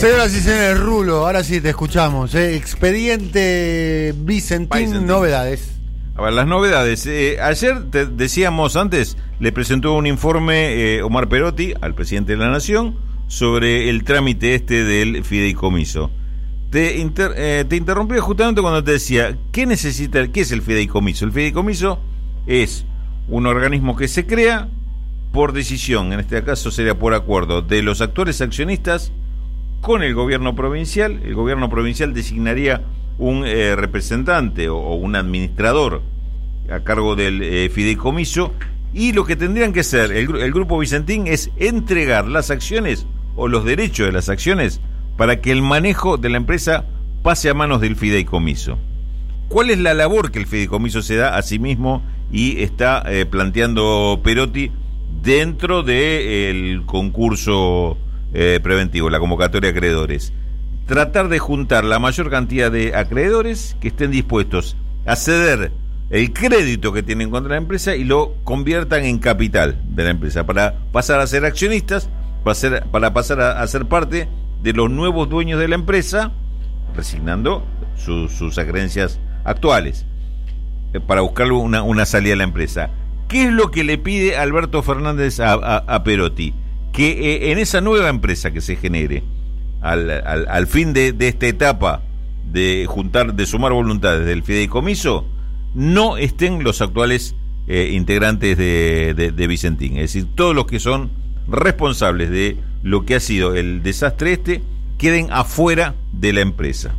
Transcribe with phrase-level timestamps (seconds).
[0.00, 2.34] Señoras y señores, Rulo, ahora sí te escuchamos.
[2.34, 2.56] ¿eh?
[2.56, 5.06] Expediente Vicentín, Vicentín.
[5.06, 5.72] novedades.
[6.16, 7.04] A ver, las novedades.
[7.06, 12.38] Eh, ayer te decíamos antes, le presentó un informe eh, Omar Perotti al presidente de
[12.38, 12.96] la Nación
[13.28, 16.10] sobre el trámite este del fideicomiso.
[16.70, 21.26] Te, inter- eh, te interrumpí justamente cuando te decía, ¿qué necesita, qué es el fideicomiso?
[21.26, 22.00] El fideicomiso
[22.46, 22.86] es
[23.28, 24.68] un organismo que se crea
[25.32, 29.12] por decisión, en este caso sería por acuerdo, de los actores accionistas
[29.80, 31.20] con el gobierno provincial.
[31.24, 32.82] El gobierno provincial designaría
[33.18, 36.02] un eh, representante o, un administrador
[36.70, 38.52] a cargo del eh, fideicomiso
[38.92, 43.64] y lo que tendrían que hacer el grupo Vicentín es entregar las acciones o los
[43.64, 44.80] derechos de las acciones
[45.16, 46.86] para que el manejo de la empresa
[47.22, 48.78] pase a manos del fideicomiso.
[49.48, 52.02] ¿Cuál es la labor que el fideicomiso se da a sí mismo
[52.32, 54.70] y está eh, planteando Perotti
[55.22, 57.98] dentro del concurso
[58.34, 60.32] eh, preventivo, la convocatoria de acreedores?
[60.86, 65.72] Tratar de juntar la mayor cantidad de acreedores que estén dispuestos a ceder
[66.10, 70.44] el crédito que tienen contra la empresa y lo conviertan en capital de la empresa
[70.44, 72.10] para pasar a ser accionistas,
[72.42, 74.28] para, ser- para pasar a, ser parte
[74.62, 76.32] de los nuevos dueños de la empresa,
[76.96, 77.64] resignando
[77.96, 80.04] sus, acreencias actuales
[80.92, 82.90] eh, para buscarle una, una salida a la empresa.
[83.28, 86.52] ¿Qué es lo que le pide Alberto Fernández a- a Perotti?
[86.92, 87.10] Que
[87.48, 89.22] eh, en esa nueva empresa que se genere,
[89.80, 92.02] al, al- al fin de, de esta etapa
[92.52, 95.24] de juntar, de sumar voluntades del fideicomiso,
[95.74, 97.36] no estén los actuales
[97.68, 99.94] eh, integrantes de, de- de Vicentín.
[99.96, 101.10] Es decir, todos los que son
[101.48, 104.62] responsables de lo que ha sido el desastre este,
[104.98, 106.92] queden afuera de la empresa.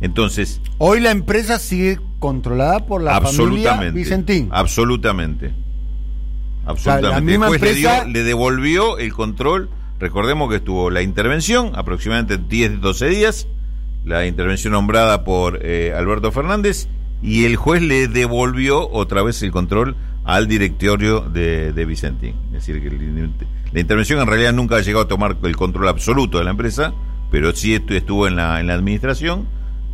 [0.00, 3.72] Entonces, Hoy la empresa sigue controlada por la familia
[4.52, 5.52] absolutamente.
[6.66, 7.14] Absolutamente.
[7.14, 9.68] la misma el juez le, dio- le devolvió el control.
[9.98, 13.46] Recordemos que estuvo la intervención, aproximadamente 10, 12 días,
[14.04, 16.88] la intervención nombrada por eh, Alberto Fernández,
[17.22, 19.94] y el juez le devolvió otra vez el control
[20.24, 22.34] al directorio de, de Vicentín.
[22.46, 22.90] Es decir, que
[23.72, 26.92] la intervención en realidad nunca ha llegado a tomar el control absoluto de la empresa,
[27.30, 29.46] pero sí estu- estuvo en la, en la administración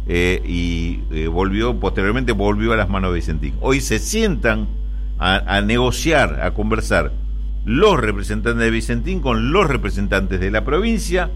[0.06, 3.54] eh, y eh, volvió, posteriormente volvió a las manos de Vicentín.
[3.60, 4.68] Hoy se sientan
[5.18, 7.12] a, negociar, a conversar
[7.64, 11.30] los representantes de Vicentín con los representantes de la provincia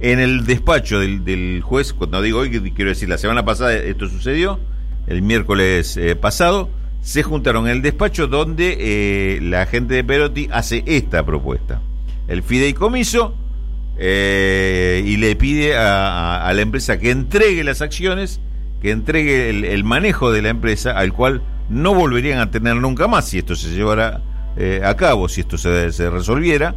[0.00, 4.08] en el despacho del, del juez, cuando digo hoy, quiero decir, la semana pasada esto
[4.08, 4.58] sucedió,
[5.06, 6.68] el miércoles eh, pasado,
[7.00, 11.80] se juntaron en el despacho donde eh, la gente de Perotti hace esta propuesta.
[12.28, 13.34] El fideicomiso
[13.98, 16.08] eh, y le pide a,
[16.38, 18.40] a- a la empresa que entregue las acciones,
[18.82, 23.08] que entregue el, el manejo de la empresa, al cual no volverían a tener nunca
[23.08, 24.22] más si esto se llevara
[24.56, 26.74] eh, a cabo, si esto se, se resolviera.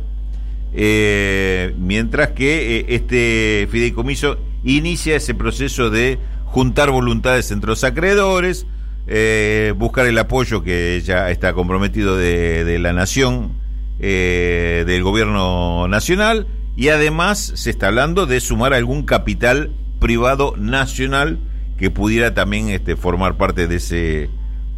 [0.74, 8.66] Eh, mientras que eh, este fideicomiso inicia ese proceso de juntar voluntades entre los acreedores,
[9.78, 13.54] buscar el apoyo que ya está comprometido de, de la nación,
[14.00, 21.40] del gobierno nacional, y además se está hablando de sumar algún capital privado nacional
[21.78, 24.30] que pudiera también este, formar parte de ese,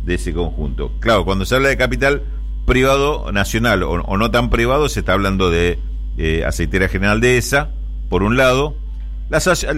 [0.05, 0.91] de ese conjunto.
[0.99, 2.23] Claro, cuando se habla de capital
[2.65, 5.79] privado nacional o, no tan privado, se está hablando de
[6.17, 7.69] eh, Aceitera General de ESA,
[8.09, 8.75] por un lado,
[9.29, 9.37] la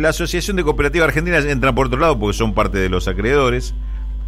[0.09, 3.73] Asociación de Cooperativas Argentinas entra por otro lado porque son parte de los acreedores,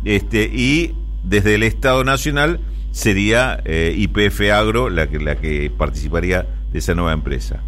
[0.03, 2.59] este, y desde el Estado Nacional
[2.91, 7.61] sería eh, IPF Agro la que, la que participaría de esa nueva empresa.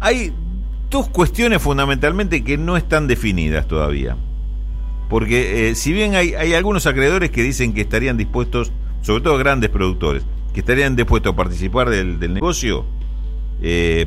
[0.00, 0.32] Hay
[0.90, 4.16] dos cuestiones fundamentalmente que no están definidas todavía.
[5.08, 9.38] Porque eh, si bien hay, hay algunos acreedores que dicen que estarían dispuestos, sobre todo
[9.38, 12.84] grandes productores, que estarían dispuestos a participar del, del negocio,
[13.62, 14.06] eh,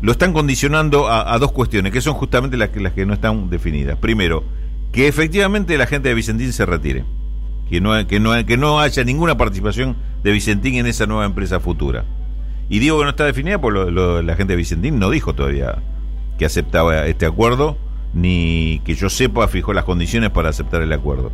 [0.00, 3.50] lo están condicionando a, dos cuestiones, que son justamente las que, las que no están
[3.50, 3.98] definidas.
[3.98, 4.44] Primero,
[4.92, 7.04] que efectivamente la gente de Vicentín se retire,
[7.68, 11.58] que no, que no, que no haya ninguna participación de Vicentín en esa nueva empresa
[11.60, 12.04] futura.
[12.70, 15.78] Y digo que no está definida porque lo- la gente de Vicentín no dijo todavía
[16.38, 17.76] que aceptaba este acuerdo,
[18.14, 21.30] ni que yo sepa fijó las condiciones para aceptar el acuerdo.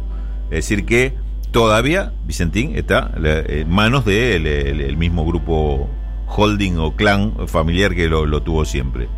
[0.50, 1.14] Es decir, que
[1.50, 5.88] todavía Vicentín está en manos del el- el mismo grupo
[6.26, 9.08] holding o clan familiar que lo, lo tuvo siempre.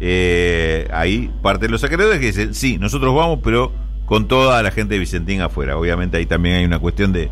[0.00, 3.72] Eh, hay parte de los acreedores que dicen, sí, nosotros vamos, pero
[4.06, 5.76] con toda la gente de Vicentín afuera.
[5.78, 7.30] Obviamente ahí también hay una cuestión de,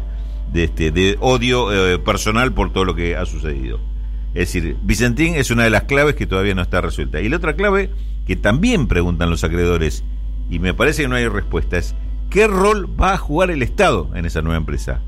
[0.53, 3.79] de, este, de odio eh, personal por todo lo que ha sucedido.
[4.35, 7.21] Es decir, Vicentín es una de las claves que todavía no está resuelta.
[7.21, 7.91] Y la otra clave
[8.27, 10.05] que también preguntan los acreedores,
[10.51, 11.95] y me parece que no hay respuesta, es
[12.31, 15.01] ¿qué rol va a jugar el Estado en esa nueva empresa?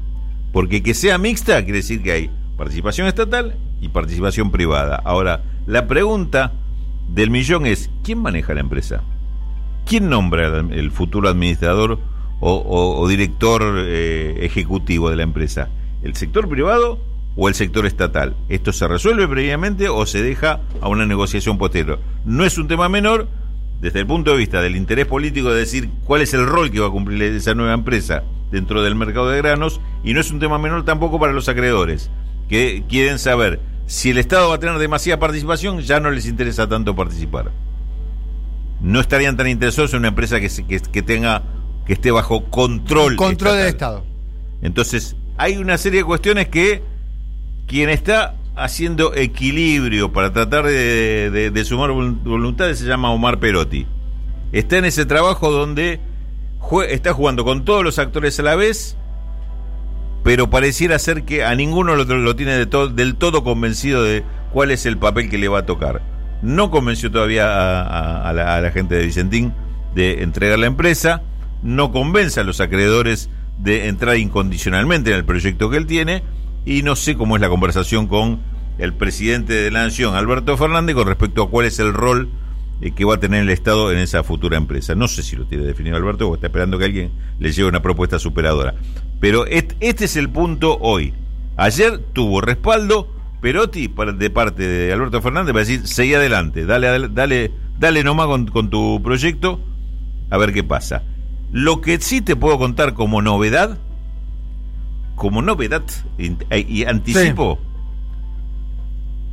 [0.53, 5.01] Porque que sea mixta quiere decir que hay participación estatal y participación privada.
[5.05, 6.53] Ahora, la pregunta
[7.09, 9.03] del millón es, ¿quién maneja la empresa?
[9.85, 11.99] ¿Quién nombra el futuro administrador
[12.41, 15.69] o, director eh, ejecutivo de la empresa?
[16.03, 16.99] ¿El sector privado
[17.37, 18.37] o el sector estatal?
[18.49, 22.01] ¿Esto se resuelve previamente o se deja a una negociación posterior?
[22.25, 23.29] No es un tema menor
[23.81, 26.81] desde el punto de vista del interés político de decir cuál es el rol que
[26.81, 30.41] va a cumplir esa nueva empresa dentro del mercado de granos y no es un
[30.41, 32.11] tema menor tampoco para los acreedores
[32.49, 36.69] que quieren saber si el Estado va a tener demasiada participación ya no les interesa
[36.69, 37.51] tanto participar
[38.81, 40.49] no estarían tan interesados en una empresa que,
[40.91, 41.43] que, tenga
[41.85, 44.05] que esté bajo control control del Estado
[44.63, 46.83] entonces hay una serie de cuestiones que
[47.67, 53.87] quien está haciendo equilibrio para tratar de, sumar voluntades se llama Omar Perotti.
[54.53, 56.01] Está en ese trabajo donde
[56.89, 58.97] está jugando con todos los actores a la vez,
[60.23, 64.97] pero pareciera ser que a ninguno lo, tiene del todo convencido de cuál es el
[64.97, 66.03] papel que le va a tocar.
[66.43, 69.53] No convenció todavía a, la, a la gente de Vicentín
[69.95, 71.23] de entregar la empresa,
[71.63, 76.23] no convence a los acreedores de entrar incondicionalmente en el proyecto que él tiene,
[76.65, 78.41] y no sé cómo es la conversación con
[78.79, 82.29] el presidente de la Nación, Alberto Fernández, con respecto a cuál es el rol
[82.81, 84.95] eh, que va a tener el Estado en esa futura empresa.
[84.95, 87.83] No sé si lo tiene definido Alberto o está esperando que alguien le lleve una
[87.83, 88.75] propuesta superadora.
[89.21, 91.15] Pero este es el punto hoy.
[91.57, 93.09] Ayer tuvo respaldo
[93.41, 98.71] Perotti de parte de Alberto Fernández para decir, seguí adelante, dale, dale, dale nomás con
[98.71, 99.61] tu proyecto,
[100.31, 101.03] a ver qué pasa.
[101.53, 103.79] Lo que sí te puedo contar como novedad
[105.15, 105.83] como novedad
[106.19, 107.59] y, anticipo,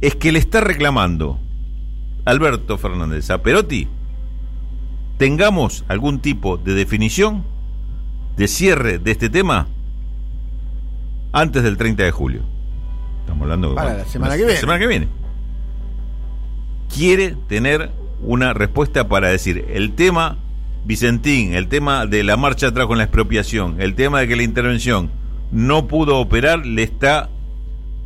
[0.01, 1.39] es que le está reclamando
[2.25, 3.87] Alberto Fernández a Perotti
[5.21, 7.43] tengamos algún tipo de definición
[8.37, 9.67] de cierre de este tema
[11.31, 12.41] antes del 30 de julio.
[13.19, 14.59] Estamos hablando Para la semana que viene.
[14.59, 15.07] semana que viene.
[16.91, 17.91] Quiere tener
[18.23, 20.37] una respuesta para decir el tema
[20.85, 24.41] Vicentín, el tema de la marcha atrás con la expropiación, el tema de que la
[24.41, 25.11] intervención
[25.51, 27.29] no pudo operar le está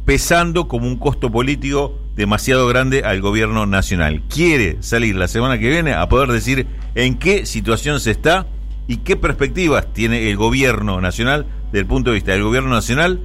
[0.06, 4.22] pesando como un costo político demasiado grande al gobierno nacional.
[4.30, 8.48] Quiere salir la semana que viene a poder decir en qué situación se está
[8.88, 13.20] y qué perspectivas tiene el gobierno nacional desde el punto de vista del gobierno nacional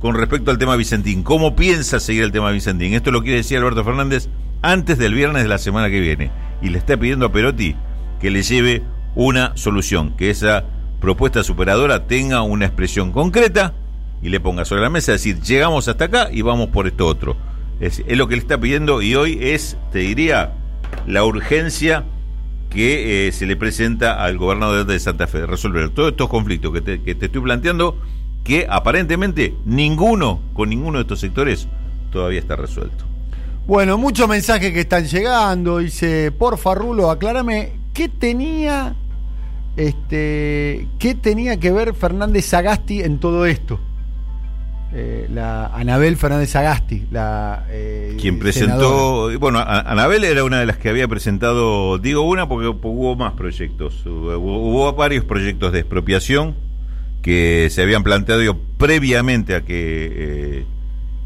[0.00, 1.22] con respecto al tema Vicentín.
[1.22, 2.94] ¿Cómo piensa seguir el tema Vicentín?
[2.94, 4.28] Esto lo quiere decir Alberto Fernández
[4.62, 6.30] antes del viernes de la semana que viene.
[6.62, 7.74] Y le está pidiendo a Perotti
[8.20, 8.82] que le lleve
[9.14, 10.64] una solución, que esa
[11.00, 13.74] propuesta superadora tenga una expresión concreta
[14.22, 17.36] y le ponga sobre la mesa, decir, llegamos hasta acá y vamos por esto otro.
[17.80, 20.54] Es, lo que le está pidiendo y hoy es, te diría,
[21.06, 22.04] la urgencia
[22.70, 26.72] que eh, se le presenta al gobernador de Santa Fe, de resolver todos estos conflictos
[26.72, 27.98] que te, que te estoy planteando,
[28.42, 31.68] que aparentemente ninguno, con ninguno de estos sectores,
[32.10, 33.04] todavía está resuelto.
[33.66, 35.78] Bueno, muchos mensajes que están llegando.
[35.78, 38.94] Dice, por Rulo, aclárame, ¿qué tenía
[39.76, 43.78] este, ¿Qué tenía que ver Fernández Sagasti en todo esto?
[44.92, 50.78] Eh, la Anabel Fernández Sagasti, la eh, quien presentó, bueno, Anabel era una de las
[50.78, 56.54] que había presentado, digo una porque hubo más proyectos, hubo, varios proyectos de expropiación
[57.20, 60.66] que se habían planteado previamente a que eh,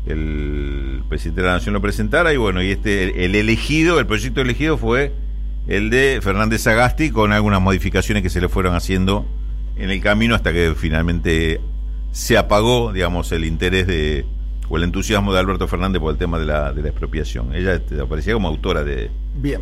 [0.07, 4.41] el presidente de la Nación lo presentara y bueno, y este el elegido, el proyecto
[4.41, 5.13] elegido fue
[5.67, 9.27] el de Fernández Agasti con algunas modificaciones que se le fueron haciendo
[9.77, 11.61] en el camino hasta que finalmente
[12.13, 14.25] se apagó, digamos, el interés de
[14.69, 17.53] o el entusiasmo de Alberto Fernández por el tema de la, de la expropiación.
[17.55, 19.59] Ella este, aparecía como autora de, Bien.